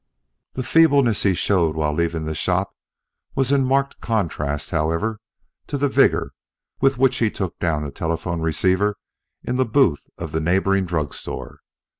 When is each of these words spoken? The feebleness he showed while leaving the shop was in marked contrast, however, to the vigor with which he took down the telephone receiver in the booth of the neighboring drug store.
The 0.53 0.63
feebleness 0.63 1.21
he 1.21 1.35
showed 1.35 1.75
while 1.75 1.93
leaving 1.93 2.25
the 2.25 2.33
shop 2.33 2.75
was 3.35 3.51
in 3.51 3.63
marked 3.63 4.01
contrast, 4.01 4.71
however, 4.71 5.19
to 5.67 5.77
the 5.77 5.89
vigor 5.89 6.33
with 6.79 6.97
which 6.97 7.17
he 7.17 7.29
took 7.29 7.59
down 7.59 7.83
the 7.83 7.91
telephone 7.91 8.41
receiver 8.41 8.97
in 9.43 9.57
the 9.57 9.63
booth 9.65 10.07
of 10.17 10.31
the 10.31 10.41
neighboring 10.41 10.87
drug 10.87 11.13
store. 11.13 11.59